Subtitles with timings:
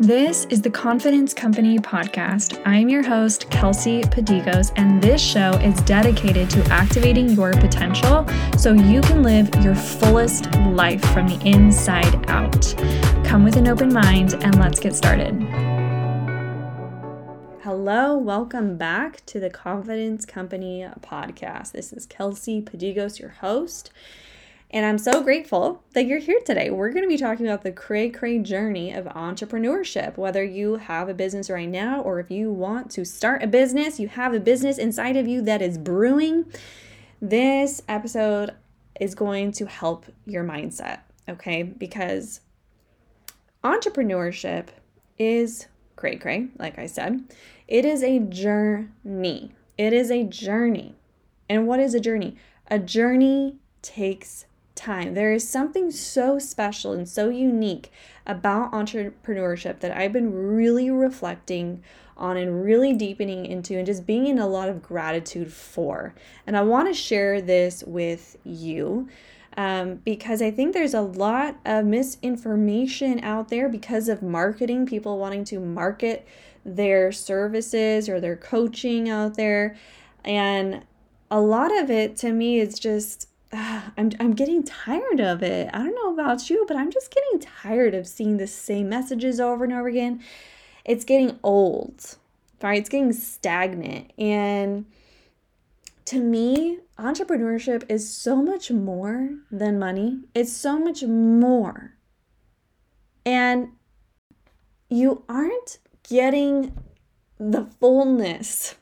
[0.00, 2.60] This is the Confidence Company podcast.
[2.64, 8.26] I'm your host, Kelsey Padigos, and this show is dedicated to activating your potential
[8.56, 12.74] so you can live your fullest life from the inside out.
[13.22, 15.34] Come with an open mind and let's get started.
[17.62, 21.72] Hello, welcome back to the Confidence Company podcast.
[21.72, 23.92] This is Kelsey Padigos, your host.
[24.72, 26.70] And I'm so grateful that you're here today.
[26.70, 30.16] We're going to be talking about the cray cray journey of entrepreneurship.
[30.16, 34.00] Whether you have a business right now or if you want to start a business,
[34.00, 36.46] you have a business inside of you that is brewing,
[37.20, 38.54] this episode
[38.98, 41.62] is going to help your mindset, okay?
[41.62, 42.40] Because
[43.62, 44.68] entrepreneurship
[45.18, 47.24] is cray cray, like I said.
[47.68, 49.52] It is a journey.
[49.76, 50.94] It is a journey.
[51.50, 52.36] And what is a journey?
[52.68, 55.14] A journey takes time.
[55.14, 57.92] There is something so special and so unique
[58.26, 61.82] about entrepreneurship that I've been really reflecting
[62.16, 66.14] on and really deepening into and just being in a lot of gratitude for.
[66.46, 69.08] And I want to share this with you.
[69.54, 75.18] Um, because I think there's a lot of misinformation out there because of marketing, people
[75.18, 76.26] wanting to market
[76.64, 79.76] their services or their coaching out there.
[80.24, 80.84] And
[81.30, 85.68] a lot of it to me is just I'm, I'm getting tired of it.
[85.72, 89.40] I don't know about you, but I'm just getting tired of seeing the same messages
[89.40, 90.22] over and over again.
[90.84, 92.16] It's getting old,
[92.62, 92.78] right?
[92.78, 94.12] It's getting stagnant.
[94.18, 94.86] And
[96.06, 101.94] to me, entrepreneurship is so much more than money, it's so much more.
[103.24, 103.68] And
[104.88, 106.76] you aren't getting
[107.38, 108.76] the fullness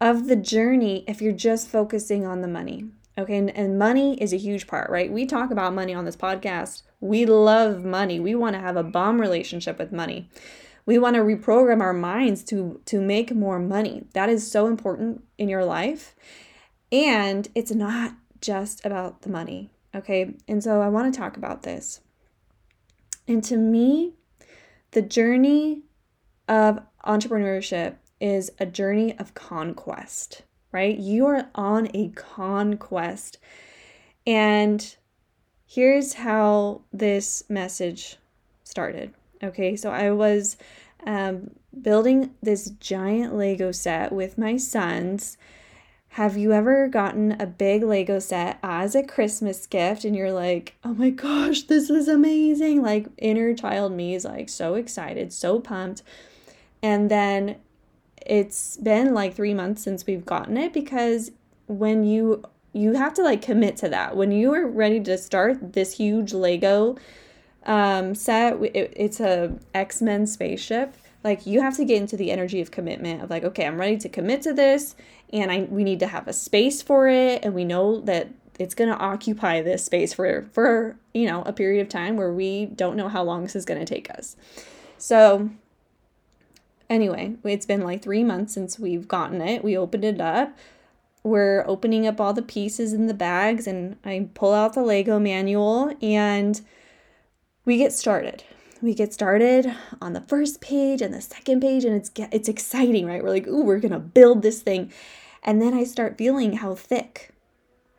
[0.00, 2.86] of the journey if you're just focusing on the money.
[3.18, 5.10] Okay, and, and money is a huge part, right?
[5.10, 6.82] We talk about money on this podcast.
[7.00, 8.20] We love money.
[8.20, 10.30] We want to have a bomb relationship with money.
[10.86, 14.06] We want to reprogram our minds to to make more money.
[14.14, 16.14] That is so important in your life.
[16.92, 20.36] And it's not just about the money, okay?
[20.46, 22.00] And so I want to talk about this.
[23.26, 24.14] And to me,
[24.92, 25.82] the journey
[26.46, 30.42] of entrepreneurship is a journey of conquest
[30.72, 30.96] right?
[30.96, 33.38] You are on a conquest.
[34.26, 34.96] And
[35.66, 38.16] here's how this message
[38.64, 39.12] started.
[39.42, 40.56] Okay, so I was
[41.06, 45.38] um, building this giant Lego set with my sons.
[46.12, 50.74] Have you ever gotten a big Lego set as a Christmas gift and you're like,
[50.82, 52.82] oh my gosh, this is amazing?
[52.82, 56.02] Like, inner child me is like so excited, so pumped.
[56.82, 57.56] And then
[58.28, 61.30] it's been like three months since we've gotten it because
[61.66, 64.14] when you you have to like commit to that.
[64.14, 66.96] When you are ready to start this huge lego
[67.64, 70.94] um, set it, it's a x-men spaceship
[71.24, 73.98] like you have to get into the energy of commitment of like okay i'm ready
[73.98, 74.94] to commit to this
[75.32, 78.28] and i we need to have a space for it and we know that
[78.58, 82.32] it's going to occupy this space for for you know a period of time where
[82.32, 84.36] we don't know how long this is going to take us.
[84.98, 85.50] So
[86.90, 89.62] Anyway, it's been like three months since we've gotten it.
[89.62, 90.56] We opened it up.
[91.22, 95.18] We're opening up all the pieces in the bags, and I pull out the Lego
[95.18, 96.60] manual and
[97.64, 98.44] we get started.
[98.80, 103.06] We get started on the first page and the second page, and it's it's exciting,
[103.06, 103.22] right?
[103.22, 104.90] We're like, ooh, we're gonna build this thing.
[105.42, 107.30] And then I start feeling how thick.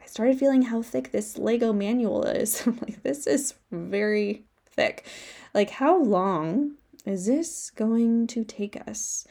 [0.01, 2.63] I started feeling how thick this Lego manual is.
[2.65, 5.05] I'm like, this is very thick.
[5.53, 6.75] Like, how long
[7.09, 9.25] is this going to take us?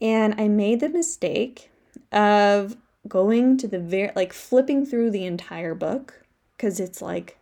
[0.00, 1.70] And I made the mistake
[2.10, 6.24] of going to the very, like flipping through the entire book
[6.56, 7.38] because it's like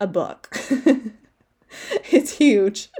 [0.00, 0.48] a book.
[2.10, 2.90] it's huge.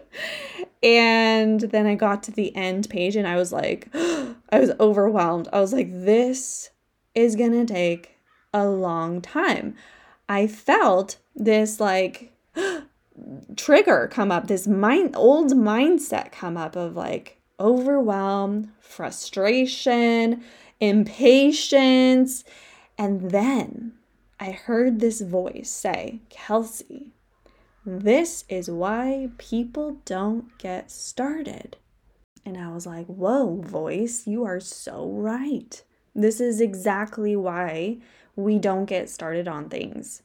[0.83, 5.49] And then I got to the end page and I was like, I was overwhelmed.
[5.53, 6.71] I was like, this
[7.15, 8.17] is going to take
[8.55, 9.75] a long time.
[10.29, 12.33] I felt this like
[13.57, 20.43] trigger come up, this mind old mindset come up of like overwhelm, frustration,
[20.81, 22.45] impatience.
[22.99, 23.93] And then
[24.39, 27.13] I heard this voice say, Kelsey,
[27.85, 31.77] this is why people don't get started.
[32.45, 35.83] And I was like, whoa, voice, you are so right.
[36.15, 37.99] This is exactly why
[38.35, 40.23] we don't get started on things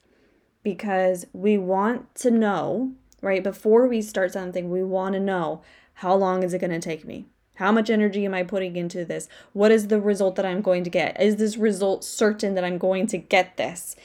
[0.66, 2.92] because we want to know,
[3.22, 3.44] right?
[3.44, 5.62] Before we start something, we want to know
[5.94, 7.28] how long is it going to take me?
[7.54, 9.30] How much energy am I putting into this?
[9.54, 11.22] What is the result that I'm going to get?
[11.22, 13.96] Is this result certain that I'm going to get this?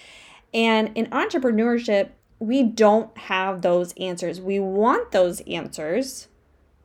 [0.53, 4.39] And in entrepreneurship, we don't have those answers.
[4.41, 6.29] We want those answers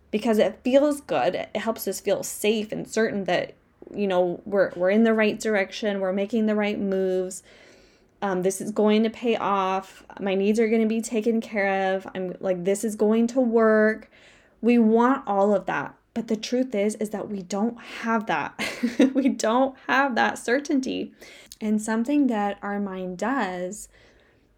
[0.10, 1.36] because it feels good.
[1.36, 3.56] It helps us feel safe and certain that
[3.94, 7.44] you know we're we're in the right direction, we're making the right moves.
[8.26, 10.04] Um, this is going to pay off.
[10.20, 12.08] My needs are going to be taken care of.
[12.16, 14.10] I'm like this is going to work.
[14.62, 15.94] We want all of that.
[16.16, 18.60] But the truth is is that we don't have that.
[19.14, 21.14] we don't have that certainty.
[21.62, 23.90] And something that our mind does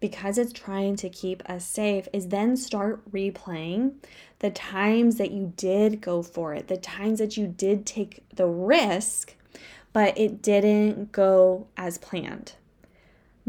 [0.00, 3.96] because it's trying to keep us safe is then start replaying
[4.38, 8.46] the times that you did go for it, the times that you did take the
[8.46, 9.34] risk,
[9.92, 12.54] but it didn't go as planned.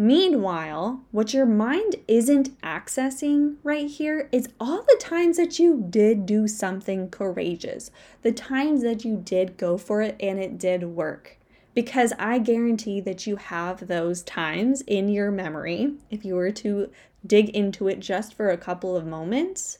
[0.01, 6.25] Meanwhile, what your mind isn't accessing right here is all the times that you did
[6.25, 7.91] do something courageous,
[8.21, 11.37] the times that you did go for it and it did work.
[11.73, 15.95] Because I guarantee that you have those times in your memory.
[16.09, 16.89] If you were to
[17.27, 19.79] dig into it just for a couple of moments,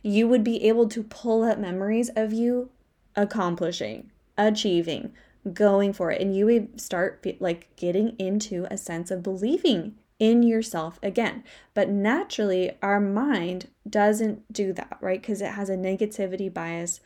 [0.00, 2.70] you would be able to pull up memories of you
[3.14, 5.12] accomplishing, achieving,
[5.52, 10.42] going for it and you would start like getting into a sense of believing in
[10.42, 11.44] yourself again.
[11.74, 15.20] But naturally, our mind doesn't do that, right?
[15.20, 17.00] Because it has a negativity bias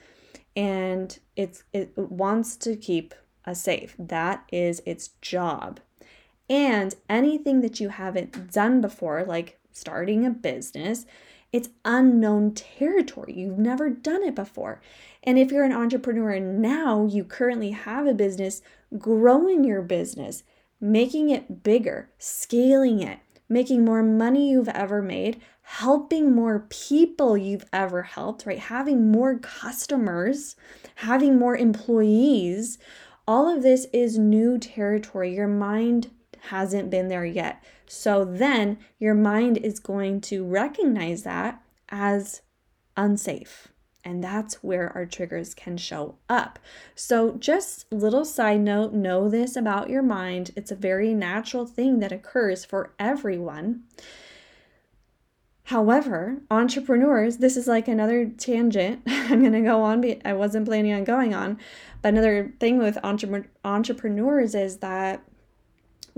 [0.54, 3.14] and it's it wants to keep
[3.44, 3.94] us safe.
[3.98, 5.80] That is its job.
[6.50, 11.06] And anything that you haven't done before, like starting a business,
[11.52, 13.34] it's unknown territory.
[13.36, 14.80] You've never done it before.
[15.22, 18.62] And if you're an entrepreneur now, you currently have a business,
[18.98, 20.42] growing your business,
[20.80, 23.18] making it bigger, scaling it,
[23.48, 28.58] making more money you've ever made, helping more people you've ever helped, right?
[28.58, 30.56] Having more customers,
[30.96, 32.78] having more employees.
[33.26, 35.34] All of this is new territory.
[35.34, 36.10] Your mind
[36.40, 37.62] hasn't been there yet.
[37.88, 42.42] So then your mind is going to recognize that as
[42.96, 43.68] unsafe.
[44.04, 46.58] And that's where our triggers can show up.
[46.94, 50.52] So, just little side note know this about your mind.
[50.56, 53.82] It's a very natural thing that occurs for everyone.
[55.64, 60.02] However, entrepreneurs, this is like another tangent I'm going to go on.
[60.24, 61.58] I wasn't planning on going on.
[62.00, 65.22] But another thing with entre- entrepreneurs is that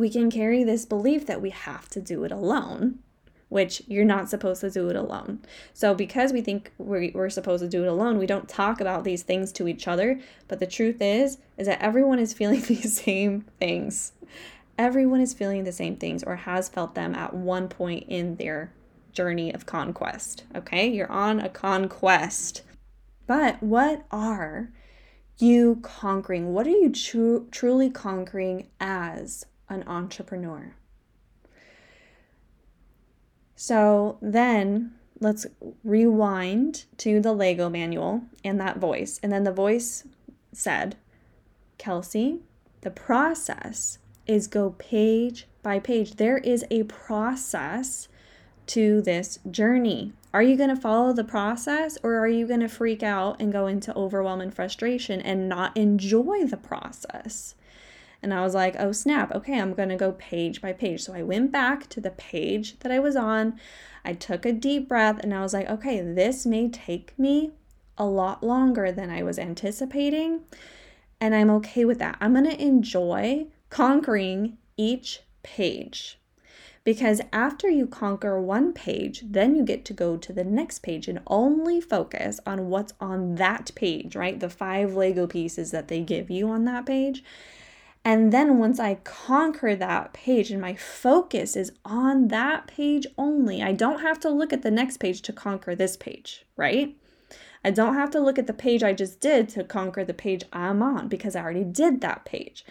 [0.00, 2.98] we can carry this belief that we have to do it alone,
[3.50, 5.40] which you're not supposed to do it alone.
[5.74, 9.04] So, because we think we're, we're supposed to do it alone, we don't talk about
[9.04, 10.18] these things to each other.
[10.48, 14.12] But the truth is, is that everyone is feeling these same things.
[14.78, 18.72] Everyone is feeling the same things or has felt them at one point in their
[19.12, 20.44] journey of conquest.
[20.54, 22.62] Okay, you're on a conquest.
[23.26, 24.70] But what are
[25.36, 26.54] you conquering?
[26.54, 30.74] What are you tru- truly conquering as an entrepreneur.
[33.56, 35.46] So then let's
[35.84, 39.20] rewind to the Lego manual and that voice.
[39.22, 40.04] And then the voice
[40.52, 40.96] said,
[41.78, 42.40] Kelsey,
[42.80, 46.16] the process is go page by page.
[46.16, 48.08] There is a process
[48.68, 50.12] to this journey.
[50.32, 53.52] Are you going to follow the process or are you going to freak out and
[53.52, 57.56] go into overwhelm and frustration and not enjoy the process?
[58.22, 61.02] And I was like, oh snap, okay, I'm gonna go page by page.
[61.02, 63.58] So I went back to the page that I was on.
[64.04, 67.52] I took a deep breath and I was like, okay, this may take me
[67.96, 70.40] a lot longer than I was anticipating.
[71.20, 72.16] And I'm okay with that.
[72.20, 76.18] I'm gonna enjoy conquering each page.
[76.82, 81.08] Because after you conquer one page, then you get to go to the next page
[81.08, 84.40] and only focus on what's on that page, right?
[84.40, 87.22] The five Lego pieces that they give you on that page.
[88.04, 93.62] And then once I conquer that page and my focus is on that page only,
[93.62, 96.96] I don't have to look at the next page to conquer this page, right?
[97.62, 100.44] I don't have to look at the page I just did to conquer the page
[100.50, 102.64] I'm on because I already did that page.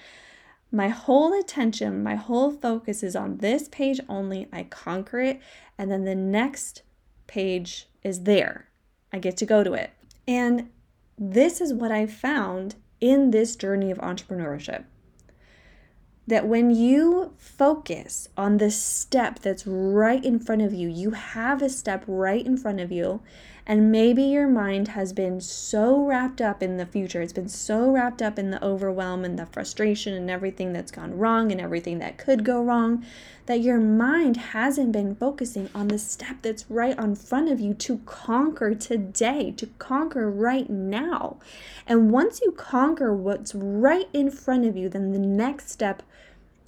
[0.71, 4.47] My whole attention, my whole focus is on this page only.
[4.51, 5.39] I conquer it,
[5.77, 6.83] and then the next
[7.27, 8.67] page is there.
[9.13, 9.91] I get to go to it.
[10.27, 10.69] And
[11.17, 14.85] this is what I found in this journey of entrepreneurship
[16.29, 21.61] that when you focus on the step that's right in front of you, you have
[21.61, 23.21] a step right in front of you,
[23.65, 27.91] and maybe your mind has been so wrapped up in the future, it's been so
[27.91, 31.99] wrapped up in the overwhelm and the frustration and everything that's gone wrong and everything
[31.99, 33.03] that could go wrong,
[33.47, 37.73] that your mind hasn't been focusing on the step that's right in front of you
[37.73, 41.37] to conquer today, to conquer right now.
[41.87, 46.03] And once you conquer what's right in front of you, then the next step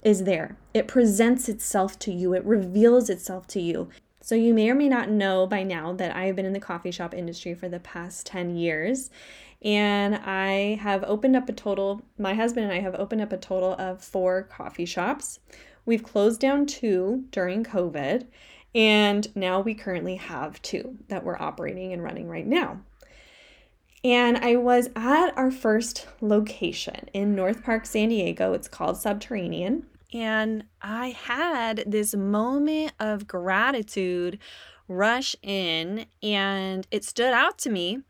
[0.02, 0.56] is there.
[0.74, 3.88] It presents itself to you, it reveals itself to you.
[4.20, 6.60] So, you may or may not know by now that I have been in the
[6.60, 9.10] coffee shop industry for the past 10 years.
[9.64, 13.36] And I have opened up a total, my husband and I have opened up a
[13.36, 15.38] total of four coffee shops.
[15.84, 18.26] We've closed down two during COVID,
[18.74, 22.80] and now we currently have two that we're operating and running right now.
[24.04, 28.52] And I was at our first location in North Park, San Diego.
[28.52, 29.86] It's called Subterranean.
[30.12, 34.38] And I had this moment of gratitude
[34.88, 38.00] rush in, and it stood out to me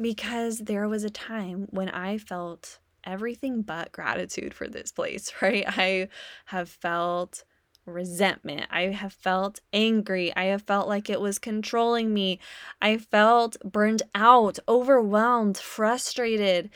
[0.00, 5.64] because there was a time when I felt everything but gratitude for this place, right?
[5.66, 6.08] I
[6.46, 7.44] have felt
[7.86, 8.66] resentment.
[8.70, 10.34] I have felt angry.
[10.36, 12.38] I have felt like it was controlling me.
[12.82, 16.70] I felt burned out, overwhelmed, frustrated,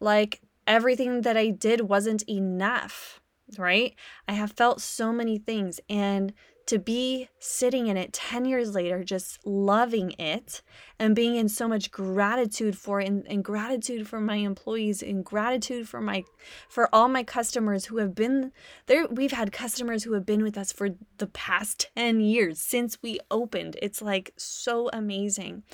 [0.00, 3.20] like everything that I did wasn't enough,
[3.58, 3.94] right?
[4.28, 5.80] I have felt so many things.
[5.88, 6.32] And
[6.66, 10.62] to be sitting in it 10 years later, just loving it
[10.98, 15.24] and being in so much gratitude for it and, and, gratitude for my employees and
[15.24, 16.24] gratitude for my
[16.68, 18.50] for all my customers who have been
[18.86, 19.06] there.
[19.08, 23.20] We've had customers who have been with us for the past 10 years since we
[23.30, 23.76] opened.
[23.82, 25.64] It's like so amazing.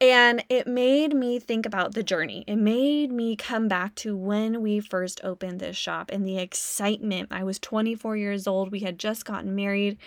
[0.00, 2.44] And it made me think about the journey.
[2.46, 7.28] It made me come back to when we first opened this shop and the excitement.
[7.30, 8.72] I was 24 years old.
[8.72, 9.98] We had just gotten married.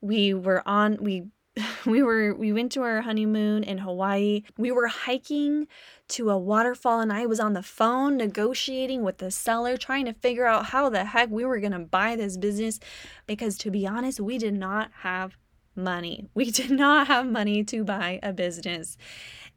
[0.00, 1.26] We were on, we
[1.86, 4.42] we were we went to our honeymoon in Hawaii.
[4.58, 5.66] We were hiking
[6.08, 10.12] to a waterfall and I was on the phone negotiating with the seller trying to
[10.12, 12.78] figure out how the heck we were going to buy this business
[13.26, 15.36] because to be honest, we did not have
[15.76, 16.28] money.
[16.34, 18.96] We did not have money to buy a business.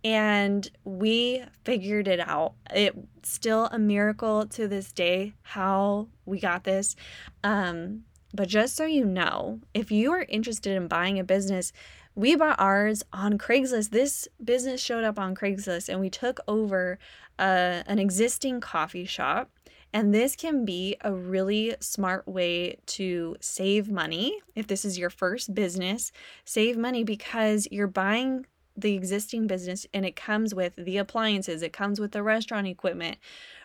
[0.04, 2.54] And we figured it out.
[2.72, 6.96] It's still a miracle to this day how we got this.
[7.44, 11.74] Um, but just so you know, if you are interested in buying a business,
[12.16, 13.90] we bought ours on Craigslist.
[13.90, 17.00] This business showed up on Craigslist, and we took over
[17.38, 19.50] uh, an existing coffee shop
[19.94, 24.40] and this can be a really smart way to save money.
[24.56, 26.12] If this is your first business,
[26.46, 28.46] save money because you're buying
[28.78, 33.18] the existing business and it comes with the appliances, it comes with the restaurant equipment,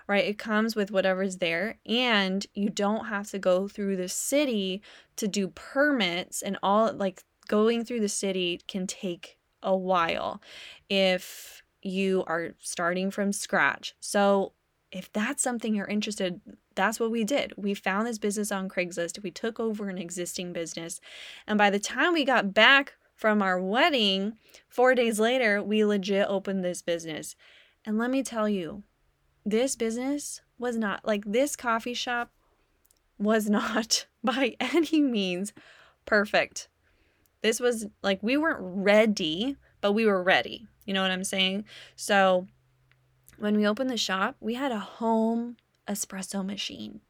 [0.09, 0.25] right?
[0.25, 1.78] It comes with whatever's there.
[1.87, 4.83] And you don't have to go through the city
[5.16, 10.40] to do permits and all like going through the city can take a while
[10.88, 13.95] if you are starting from scratch.
[14.00, 14.52] So
[14.95, 16.41] if that's something you're interested
[16.77, 17.53] that's what we did.
[17.57, 19.23] We found this business on craigslist.
[19.23, 21.01] We took over an existing business.
[21.47, 24.35] And by the time we got back from our wedding
[24.69, 27.37] 4 days later we legit opened this business.
[27.85, 28.83] And let me tell you
[29.45, 32.31] this business was not like this coffee shop
[33.19, 35.53] was not by any means
[36.07, 36.69] perfect.
[37.43, 40.67] This was like we weren't ready but we were ready.
[40.87, 41.65] You know what i'm saying?
[41.95, 42.47] So
[43.38, 45.57] when we opened the shop, we had a home
[45.88, 47.00] espresso machine.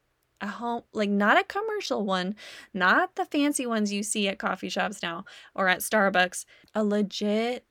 [0.41, 2.35] A home, like not a commercial one,
[2.73, 5.23] not the fancy ones you see at coffee shops now
[5.55, 7.65] or at Starbucks, a legit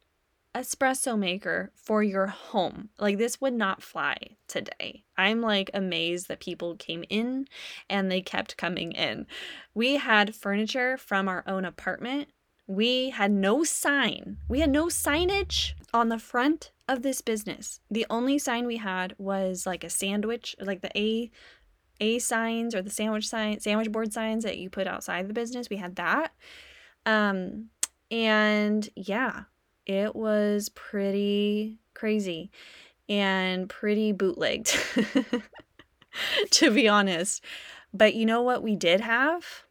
[0.54, 2.88] espresso maker for your home.
[2.98, 5.04] Like this would not fly today.
[5.16, 7.48] I'm like amazed that people came in
[7.90, 9.26] and they kept coming in.
[9.74, 12.28] We had furniture from our own apartment.
[12.66, 14.38] We had no sign.
[14.48, 17.80] We had no signage on the front of this business.
[17.90, 21.30] The only sign we had was like a sandwich, like the A
[22.00, 25.70] A signs or the sandwich sign sandwich board signs that you put outside the business.
[25.70, 26.32] We had that.
[27.06, 27.70] Um
[28.10, 29.42] and yeah,
[29.86, 32.50] it was pretty crazy
[33.08, 34.78] and pretty bootlegged
[36.50, 37.44] to be honest.
[37.92, 39.64] But you know what we did have?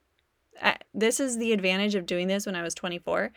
[0.94, 3.32] This is the advantage of doing this when I was 24.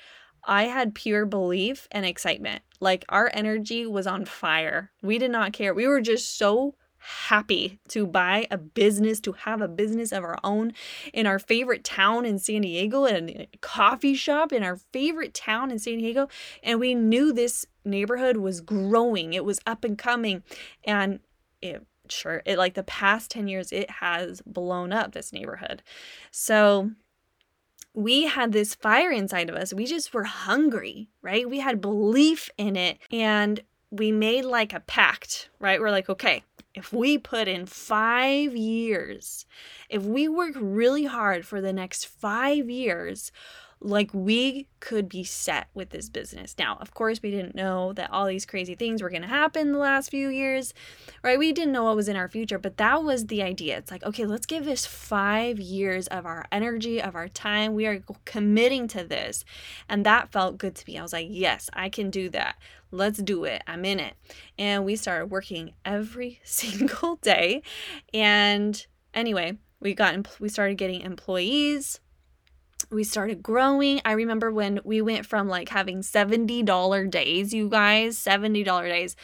[0.44, 2.62] I had pure belief and excitement.
[2.78, 4.92] Like our energy was on fire.
[5.02, 5.74] We did not care.
[5.74, 10.38] We were just so happy to buy a business, to have a business of our
[10.42, 10.72] own
[11.12, 15.70] in our favorite town in San Diego, and a coffee shop in our favorite town
[15.70, 16.28] in San Diego.
[16.62, 20.42] And we knew this neighborhood was growing, it was up and coming.
[20.84, 21.20] And
[21.62, 25.82] it sure, it like the past 10 years, it has blown up this neighborhood.
[26.30, 26.92] So,
[27.96, 29.72] we had this fire inside of us.
[29.72, 31.48] We just were hungry, right?
[31.48, 33.60] We had belief in it and
[33.90, 35.80] we made like a pact, right?
[35.80, 39.46] We're like, okay, if we put in five years,
[39.88, 43.32] if we work really hard for the next five years,
[43.80, 46.54] like we could be set with this business.
[46.58, 49.72] Now, of course, we didn't know that all these crazy things were going to happen
[49.72, 50.72] the last few years,
[51.22, 51.38] right?
[51.38, 53.76] We didn't know what was in our future, but that was the idea.
[53.76, 57.74] It's like, okay, let's give this five years of our energy, of our time.
[57.74, 59.44] We are committing to this.
[59.88, 60.98] And that felt good to me.
[60.98, 62.56] I was like, yes, I can do that.
[62.90, 63.62] Let's do it.
[63.66, 64.14] I'm in it.
[64.58, 67.62] And we started working every single day.
[68.14, 72.00] And anyway, we got we started getting employees
[72.90, 74.00] we started growing.
[74.04, 79.16] I remember when we went from like having $70 days, you guys, $70 days,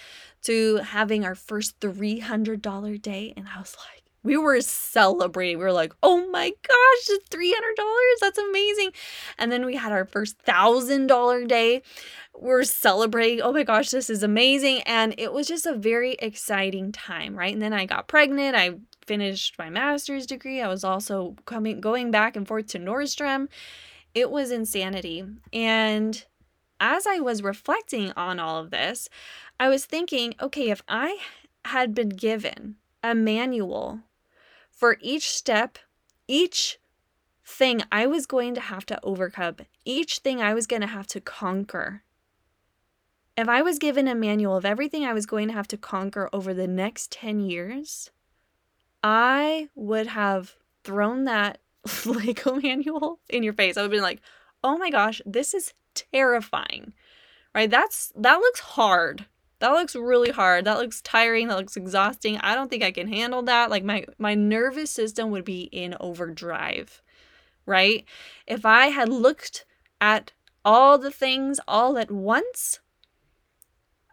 [0.42, 3.32] to having our first $300 day.
[3.36, 5.58] And I was like, we were celebrating.
[5.58, 7.52] We were like, oh my gosh, $300.
[8.20, 8.92] That's amazing.
[9.38, 11.82] And then we had our first $1,000 day.
[12.38, 13.42] We're celebrating.
[13.42, 14.82] Oh my gosh, this is amazing.
[14.82, 17.52] And it was just a very exciting time, right?
[17.52, 18.56] And then I got pregnant.
[18.56, 20.60] I finished my master's degree.
[20.60, 23.48] I was also coming going back and forth to Nordstrom.
[24.14, 25.24] It was insanity.
[25.52, 26.24] And
[26.80, 29.08] as I was reflecting on all of this,
[29.58, 31.18] I was thinking, okay, if I
[31.64, 34.00] had been given a manual
[34.70, 35.78] for each step,
[36.26, 36.78] each
[37.44, 41.06] thing I was going to have to overcome, each thing I was going to have
[41.08, 42.02] to conquer.
[43.36, 46.28] If I was given a manual of everything I was going to have to conquer
[46.32, 48.10] over the next 10 years,
[49.02, 50.54] I would have
[50.84, 51.58] thrown that
[52.06, 53.76] Lego manual in your face.
[53.76, 54.20] I would have been like,
[54.62, 56.92] oh my gosh, this is terrifying.
[57.54, 57.70] Right?
[57.70, 59.26] That's that looks hard.
[59.58, 60.64] That looks really hard.
[60.64, 61.48] That looks tiring.
[61.48, 62.38] That looks exhausting.
[62.38, 63.70] I don't think I can handle that.
[63.70, 67.02] Like my my nervous system would be in overdrive.
[67.66, 68.04] Right?
[68.46, 69.64] If I had looked
[70.00, 70.32] at
[70.64, 72.80] all the things all at once,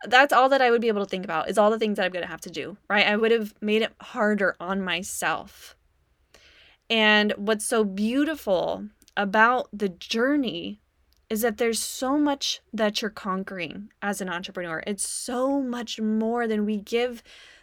[0.06, 2.06] that's all that I would be able to think about is all the things that
[2.06, 3.06] I'm going to have to do, right?
[3.06, 5.76] I would have made it harder on myself.
[6.90, 10.80] And what's so beautiful about the journey
[11.30, 14.82] is that there's so much that you're conquering as an entrepreneur.
[14.88, 17.22] It's so much more than we give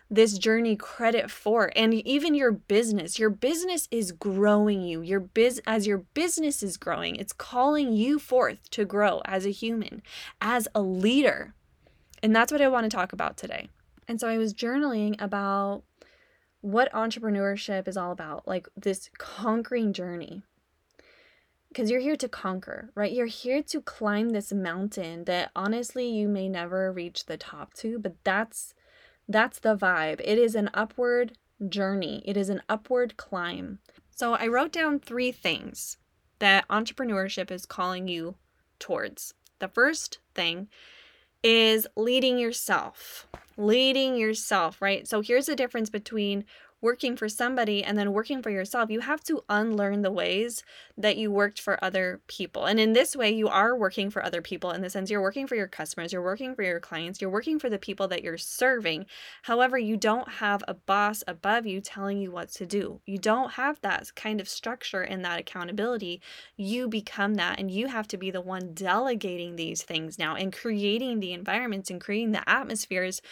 [0.08, 5.60] this journey credit for and even your business your business is growing you your biz
[5.66, 10.00] as your business is growing it's calling you forth to grow as a human
[10.40, 11.54] as a leader
[12.26, 13.68] and that's what I want to talk about today.
[14.08, 15.84] And so I was journaling about
[16.60, 20.42] what entrepreneurship is all about, like this conquering journey.
[21.68, 23.12] Because you're here to conquer, right?
[23.12, 28.00] You're here to climb this mountain that honestly you may never reach the top to,
[28.00, 28.74] but that's
[29.28, 30.20] that's the vibe.
[30.24, 32.24] It is an upward journey.
[32.26, 33.78] It is an upward climb.
[34.10, 35.96] So I wrote down three things
[36.40, 38.34] that entrepreneurship is calling you
[38.80, 39.32] towards.
[39.60, 40.66] The first thing
[41.46, 43.28] is leading yourself.
[43.56, 45.06] Leading yourself, right?
[45.06, 46.44] So here's the difference between
[46.80, 50.62] working for somebody and then working for yourself, you have to unlearn the ways
[50.96, 52.66] that you worked for other people.
[52.66, 55.46] And in this way, you are working for other people in the sense you're working
[55.46, 58.38] for your customers, you're working for your clients, you're working for the people that you're
[58.38, 59.06] serving.
[59.42, 63.00] However, you don't have a boss above you telling you what to do.
[63.06, 66.20] You don't have that kind of structure and that accountability.
[66.56, 70.52] You become that, and you have to be the one delegating these things now and
[70.52, 73.22] creating the environments and creating the atmospheres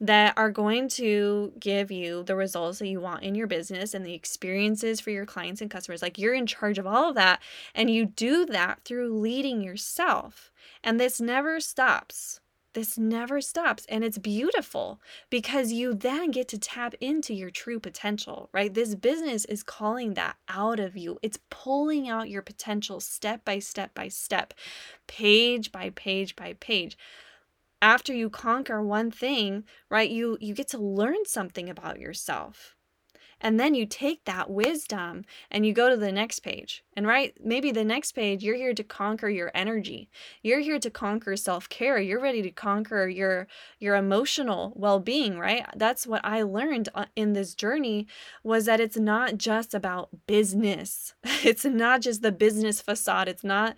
[0.00, 4.04] that are going to give you the results that you want in your business and
[4.04, 6.02] the experiences for your clients and customers.
[6.02, 7.40] Like you're in charge of all of that.
[7.74, 10.52] And you do that through leading yourself.
[10.84, 12.40] And this never stops.
[12.74, 13.86] This never stops.
[13.88, 18.72] And it's beautiful because you then get to tap into your true potential, right?
[18.72, 21.18] This business is calling that out of you.
[21.22, 24.52] It's pulling out your potential step by step by step,
[25.06, 26.98] page by page by page
[27.82, 32.76] after you conquer one thing, right, you you get to learn something about yourself.
[33.40, 36.82] And then you take that wisdom and you go to the next page.
[36.96, 40.08] And right, maybe the next page you're here to conquer your energy.
[40.42, 41.98] You're here to conquer self-care.
[41.98, 43.46] You're ready to conquer your
[43.78, 45.66] your emotional well-being, right?
[45.76, 48.06] That's what I learned uh, in this journey
[48.42, 51.14] was that it's not just about business.
[51.44, 53.28] It's not just the business facade.
[53.28, 53.76] It's not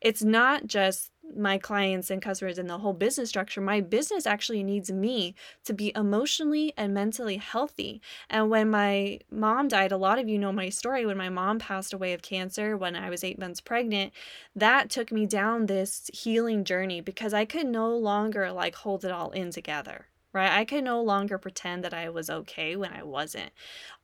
[0.00, 4.62] it's not just my clients and customers and the whole business structure, my business actually
[4.62, 8.00] needs me to be emotionally and mentally healthy.
[8.28, 11.06] And when my mom died, a lot of you know my story.
[11.06, 14.12] When my mom passed away of cancer when I was eight months pregnant,
[14.54, 19.10] that took me down this healing journey because I could no longer like hold it
[19.10, 20.50] all in together right?
[20.50, 23.50] I could no longer pretend that I was okay when I wasn't.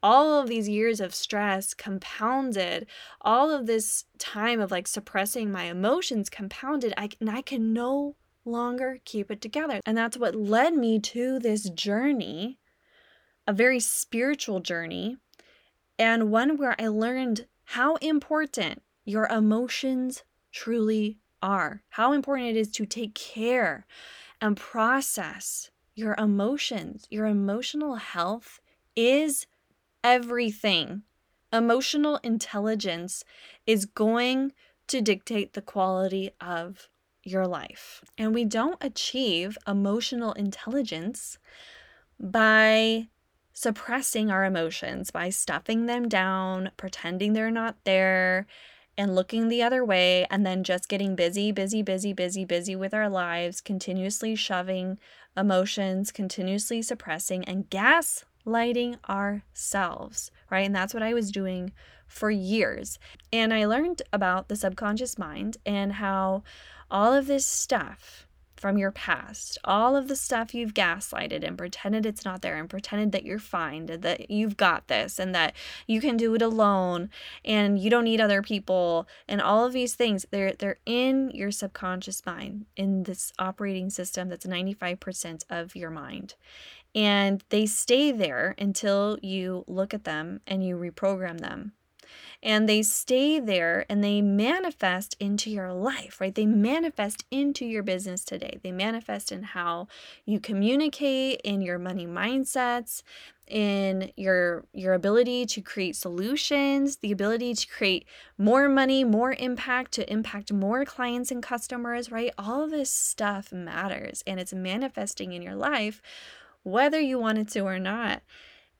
[0.02, 2.86] All of these years of stress compounded,
[3.20, 8.16] all of this time of like suppressing my emotions compounded, I, and I can no
[8.44, 9.80] longer keep it together.
[9.86, 12.58] And that's what led me to this journey,
[13.46, 15.16] a very spiritual journey,
[15.98, 22.70] and one where I learned how important your emotions truly are, how important it is
[22.72, 23.86] to take care
[24.40, 27.06] and process your emotions.
[27.10, 28.60] Your emotional health
[28.94, 29.46] is
[30.04, 31.02] everything.
[31.52, 33.24] Emotional intelligence
[33.66, 34.52] is going
[34.86, 36.88] to dictate the quality of
[37.24, 38.04] your life.
[38.16, 41.38] And we don't achieve emotional intelligence
[42.20, 43.08] by
[43.52, 48.46] suppressing our emotions, by stuffing them down, pretending they're not there,
[48.98, 52.94] and looking the other way, and then just getting busy, busy, busy, busy, busy with
[52.94, 54.98] our lives, continuously shoving
[55.36, 60.66] emotions, continuously suppressing, and gaslighting ourselves, right?
[60.66, 61.72] And that's what I was doing
[62.06, 62.98] for years.
[63.32, 66.42] And I learned about the subconscious mind and how
[66.90, 68.25] all of this stuff
[68.56, 72.68] from your past, all of the stuff you've gaslighted and pretended it's not there and
[72.68, 75.54] pretended that you're fine, that you've got this and that
[75.86, 77.10] you can do it alone
[77.44, 81.50] and you don't need other people and all of these things, they're they're in your
[81.50, 86.34] subconscious mind in this operating system that's 95% of your mind.
[86.94, 91.72] And they stay there until you look at them and you reprogram them
[92.42, 96.34] and they stay there and they manifest into your life, right?
[96.34, 98.58] They manifest into your business today.
[98.62, 99.88] They manifest in how
[100.24, 103.02] you communicate, in your money mindsets,
[103.46, 109.92] in your your ability to create solutions, the ability to create more money, more impact
[109.92, 112.32] to impact more clients and customers, right?
[112.36, 116.02] All this stuff matters and it's manifesting in your life
[116.64, 118.22] whether you want it to or not.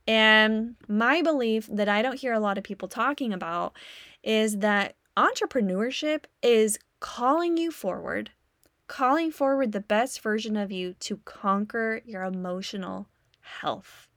[0.06, 3.76] And my belief that I don't hear a lot of people talking about
[4.22, 8.30] is that entrepreneurship is calling you forward,
[8.86, 13.08] calling forward the best version of you to conquer your emotional
[13.40, 14.08] health.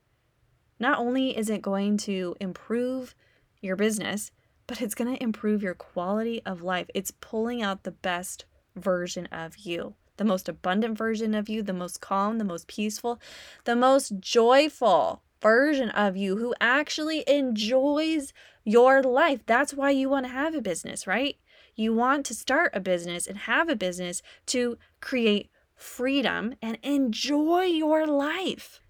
[0.80, 3.16] Not only is it going to improve
[3.62, 4.32] your business,
[4.68, 6.90] but it's going to improve your quality of life.
[6.94, 11.74] It's pulling out the best version of you, the most abundant version of you, the
[11.74, 13.20] most calm, the most peaceful,
[13.66, 19.42] the most joyful version of you who actually enjoys your life.
[19.46, 21.38] That's why you want to have a business, right?
[21.76, 27.64] You want to start a business and have a business to create freedom and enjoy
[27.64, 28.82] your life.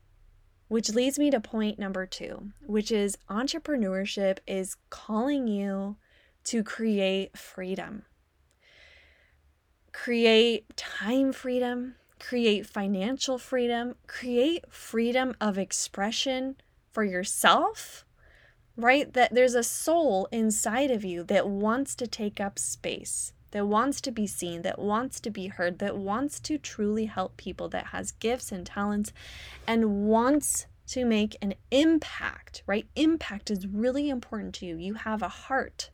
[0.68, 5.98] Which leads me to point number two, which is entrepreneurship is calling you
[6.46, 8.04] to create freedom.
[9.92, 16.56] Create time freedom, create financial freedom, create freedom of expression
[16.92, 18.06] for yourself,
[18.76, 19.12] right?
[19.14, 24.02] That there's a soul inside of you that wants to take up space, that wants
[24.02, 27.88] to be seen, that wants to be heard, that wants to truly help people, that
[27.88, 29.12] has gifts and talents
[29.68, 32.88] and wants to make an impact, right?
[32.96, 34.76] Impact is really important to you.
[34.78, 35.92] You have a heart.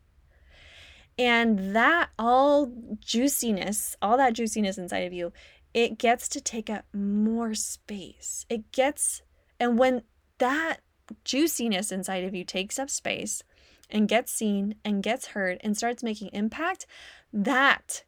[1.18, 5.32] And that all juiciness, all that juiciness inside of you
[5.76, 8.46] it gets to take up more space.
[8.48, 9.20] It gets,
[9.60, 10.04] and when
[10.38, 10.78] that
[11.22, 13.42] juiciness inside of you takes up space
[13.90, 16.86] and gets seen and gets heard and starts making impact,
[17.30, 18.04] that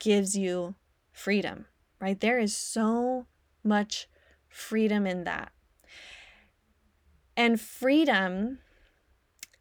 [0.00, 0.74] gives you
[1.12, 1.66] freedom,
[2.00, 2.18] right?
[2.18, 3.26] There is so
[3.62, 4.08] much
[4.48, 5.52] freedom in that.
[7.36, 8.58] And freedom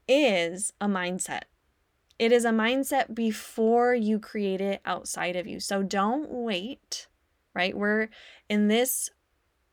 [0.07, 1.43] is a mindset.
[2.17, 5.59] It is a mindset before you create it outside of you.
[5.59, 7.07] So don't wait
[7.53, 7.75] right?
[7.75, 8.09] We're
[8.49, 9.09] in this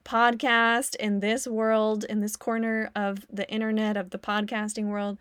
[0.05, 5.19] podcast, in this world, in this corner of the internet, of the podcasting world.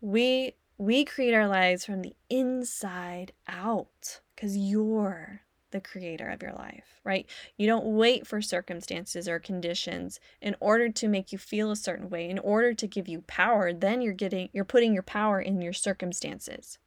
[0.00, 5.42] We we create our lives from the inside out because you're
[5.74, 7.26] the creator of your life, right?
[7.56, 12.08] You don't wait for circumstances or conditions in order to make you feel a certain
[12.08, 13.72] way, in order to give you power.
[13.72, 16.78] Then you're getting, you're putting your power in your circumstances.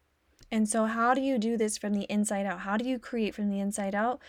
[0.50, 2.62] And so, how do you do this from the inside out?
[2.62, 4.22] How do you create from the inside out?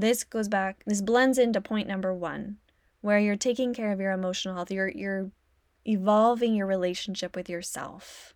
[0.00, 2.56] This goes back this blends into point number 1
[3.00, 5.30] where you're taking care of your emotional health you're you're
[5.86, 8.34] evolving your relationship with yourself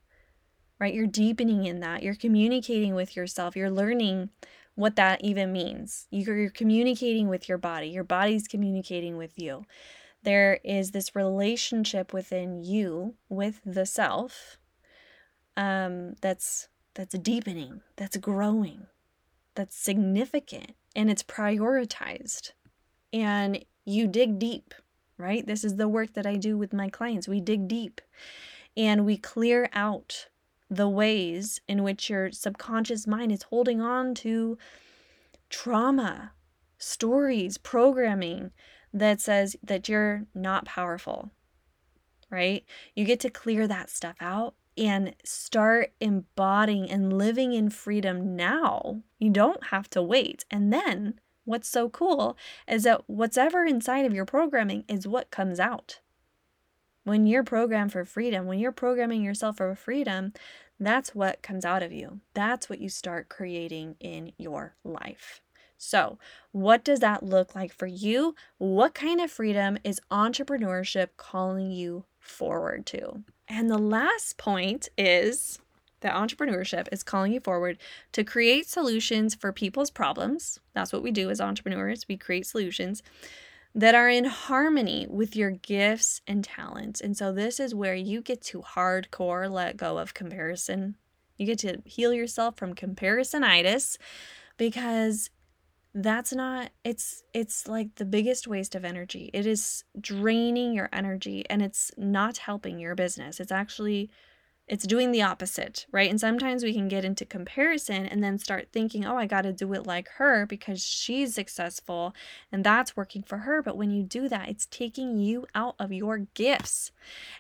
[0.80, 0.94] right?
[0.94, 4.30] You're deepening in that you're communicating with yourself you're learning
[4.76, 6.08] what that even means.
[6.10, 9.64] You're, you're communicating with your body your body's communicating with you.
[10.22, 14.56] There is this relationship within you with the self
[15.56, 18.86] um, that's that's deepening that's growing
[19.54, 22.52] that's significant and it's prioritized.
[23.12, 24.74] And you dig deep,
[25.18, 25.46] right?
[25.46, 27.28] This is the work that I do with my clients.
[27.28, 28.00] We dig deep
[28.76, 30.28] and we clear out
[30.70, 34.58] the ways in which your subconscious mind is holding on to
[35.50, 36.32] trauma,
[36.78, 38.50] stories, programming
[38.92, 41.30] that says that you're not powerful,
[42.30, 42.64] right?
[42.94, 49.02] You get to clear that stuff out and start embodying and living in freedom now.
[49.18, 50.44] You don't have to wait.
[50.50, 52.36] And then what's so cool
[52.68, 56.00] is that whatever inside of your programming is what comes out.
[57.04, 60.32] When you're programmed for freedom, when you're programming yourself for freedom,
[60.80, 62.20] that's what comes out of you.
[62.32, 65.42] That's what you start creating in your life.
[65.76, 66.18] So,
[66.52, 68.34] what does that look like for you?
[68.58, 73.24] What kind of freedom is entrepreneurship calling you forward to?
[73.48, 75.58] And the last point is
[76.00, 77.78] that entrepreneurship is calling you forward
[78.12, 80.60] to create solutions for people's problems.
[80.74, 82.06] That's what we do as entrepreneurs.
[82.08, 83.02] We create solutions
[83.74, 87.00] that are in harmony with your gifts and talents.
[87.00, 90.96] And so this is where you get to hardcore let go of comparison.
[91.38, 93.96] You get to heal yourself from comparisonitis
[94.56, 95.30] because
[95.94, 99.30] that's not it's it's like the biggest waste of energy.
[99.32, 103.38] It is draining your energy and it's not helping your business.
[103.38, 104.10] It's actually
[104.66, 106.08] it's doing the opposite, right?
[106.08, 109.52] And sometimes we can get into comparison and then start thinking, oh, I got to
[109.52, 112.14] do it like her because she's successful
[112.50, 113.60] and that's working for her.
[113.60, 116.92] But when you do that, it's taking you out of your gifts.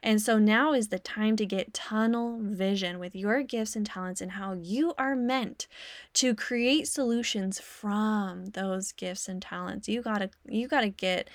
[0.02, 4.20] And so now is the time to get tunnel vision with your gifts and talents
[4.20, 5.66] and how you are meant
[6.14, 9.88] to create solutions from those gifts and talents.
[9.88, 11.30] You got to, you got to get,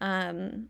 [0.00, 0.68] um,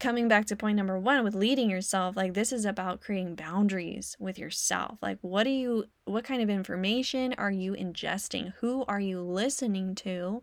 [0.00, 4.16] coming back to point number one with leading yourself like this is about creating boundaries
[4.18, 4.98] with yourself.
[5.02, 8.52] Like what do you what kind of information are you ingesting?
[8.60, 10.42] Who are you listening to?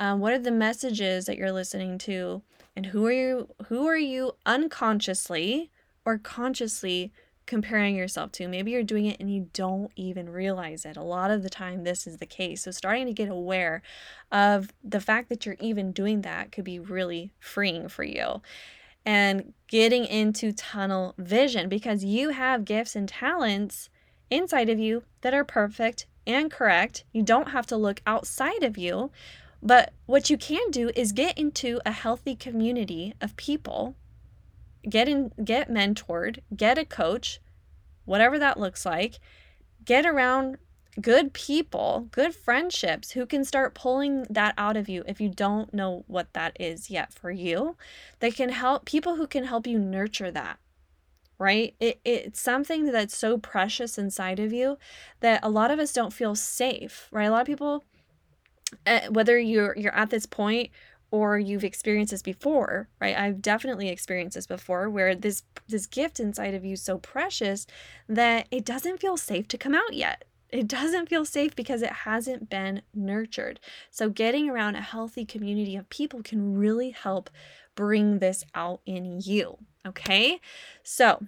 [0.00, 2.42] Um, what are the messages that you're listening to?
[2.76, 5.70] And who are you who are you unconsciously
[6.04, 7.12] or consciously
[7.48, 8.46] comparing yourself to.
[8.46, 10.96] Maybe you're doing it and you don't even realize it.
[10.96, 12.62] A lot of the time, this is the case.
[12.62, 13.82] So, starting to get aware
[14.30, 18.42] of the fact that you're even doing that could be really freeing for you.
[19.04, 23.88] And getting into tunnel vision because you have gifts and talents
[24.30, 27.04] inside of you that are perfect and correct.
[27.12, 29.10] You don't have to look outside of you.
[29.62, 33.96] But what you can do is get into a healthy community of people
[34.88, 37.40] get in get mentored get a coach
[38.08, 39.20] whatever that looks like.
[39.84, 40.56] Get around
[41.00, 45.72] good people good friendships who can start pulling that out of you if you don't
[45.72, 47.76] know what that is yet for you.
[48.18, 50.58] They can help people who can help you nurture that
[51.40, 51.76] right?
[51.78, 54.76] It, it's something that's so precious inside of you
[55.20, 57.26] that a lot of us don't feel safe right?
[57.26, 57.84] A lot of people
[58.86, 60.70] eh, whether you're you're at this point
[61.10, 63.16] or you've experienced this before right?
[63.16, 67.66] I've definitely experienced this before where this this gift inside of you is so precious
[68.08, 70.24] that it doesn't feel safe to come out yet.
[70.50, 73.60] It doesn't feel safe because it hasn't been nurtured.
[73.90, 77.28] So getting around a healthy community of people can really help
[77.74, 80.40] bring this out in you okay?
[80.82, 81.24] So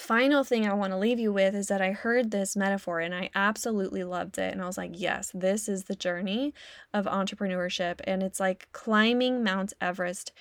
[0.00, 3.14] final thing I want to leave you with is that I heard this metaphor and
[3.14, 4.52] I absolutely loved it.
[4.52, 6.54] And I was like, yes, this is the journey
[6.92, 8.00] of entrepreneurship.
[8.04, 10.32] And it's like climbing Mount Everest.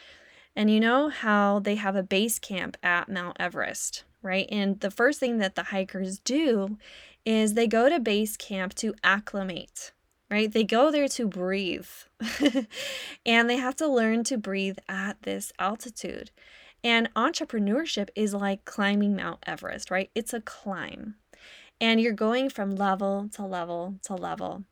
[0.56, 4.48] And you know how they have a base camp at Mount Everest, right?
[4.50, 6.78] And the first thing that the hikers do
[7.26, 9.91] is they go to base camp to acclimate,
[10.32, 10.52] right?
[10.52, 11.89] They go there to breathe.
[13.26, 16.32] and they have to learn to breathe at this altitude.
[16.84, 20.10] And entrepreneurship is like climbing Mount Everest, right?
[20.15, 21.15] It's a climb.
[21.82, 24.63] And you're going from level to level to level.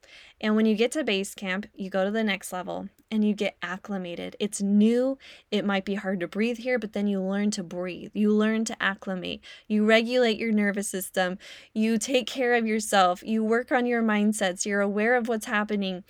[0.41, 3.33] And when you get to base camp, you go to the next level and you
[3.33, 4.35] get acclimated.
[4.39, 5.17] It's new.
[5.49, 8.11] It might be hard to breathe here, but then you learn to breathe.
[8.13, 9.41] You learn to acclimate.
[9.67, 11.37] You regulate your nervous system.
[11.73, 13.23] You take care of yourself.
[13.23, 14.65] You work on your mindsets.
[14.65, 16.03] You're aware of what's happening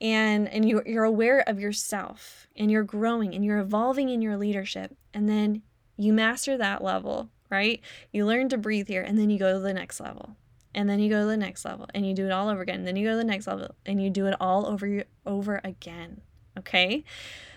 [0.00, 4.36] and and you you're aware of yourself and you're growing and you're evolving in your
[4.36, 4.96] leadership.
[5.12, 5.62] And then
[5.96, 7.80] you master that level, right?
[8.12, 10.36] You learn to breathe here and then you go to the next level
[10.74, 12.80] and then you go to the next level and you do it all over again.
[12.80, 15.60] And then you go to the next level and you do it all over over
[15.64, 16.20] again.
[16.58, 17.04] Okay?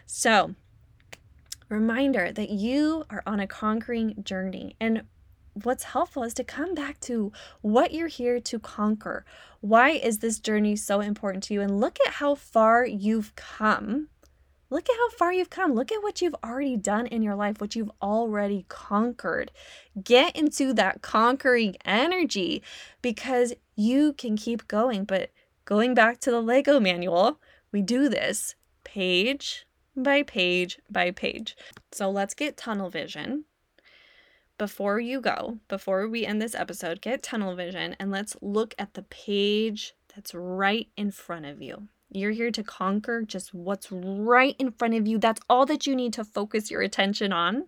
[0.05, 0.55] So,
[1.69, 5.03] reminder that you are on a conquering journey and
[5.63, 9.25] what's helpful is to come back to what you're here to conquer.
[9.61, 11.61] Why is this journey so important to you?
[11.61, 14.09] And look at how far you've come
[14.69, 15.73] Look at how far you've come.
[15.73, 19.51] Look at what you've already done in your life, what you've already conquered.
[20.03, 22.61] Get into that conquering energy
[23.01, 25.05] because you can keep going.
[25.05, 25.31] But
[25.63, 27.39] going back to the Lego manual,
[27.71, 31.55] we do this page by page by page.
[31.91, 33.45] So let's get tunnel vision.
[34.57, 38.95] Before you go, before we end this episode, get tunnel vision and let's look at
[38.95, 41.87] the page that's right in front of you.
[42.09, 45.17] You're here to conquer just what's right in front of you.
[45.17, 47.65] That's all that you need to focus your attention on.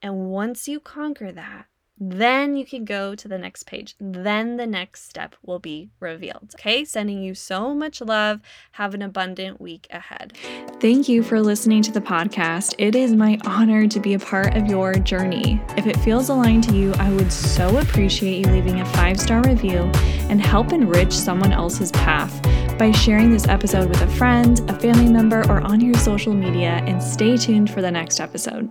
[0.00, 1.66] And once you conquer that,
[2.00, 3.96] Then you can go to the next page.
[3.98, 6.52] Then the next step will be revealed.
[6.54, 8.40] Okay, sending you so much love.
[8.72, 10.34] Have an abundant week ahead.
[10.80, 12.76] Thank you for listening to the podcast.
[12.78, 15.60] It is my honor to be a part of your journey.
[15.76, 19.42] If it feels aligned to you, I would so appreciate you leaving a five star
[19.42, 19.90] review
[20.30, 22.40] and help enrich someone else's path
[22.78, 26.82] by sharing this episode with a friend, a family member, or on your social media.
[26.86, 28.70] And stay tuned for the next episode.